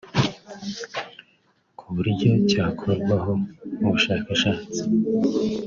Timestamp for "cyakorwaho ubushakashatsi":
2.49-4.81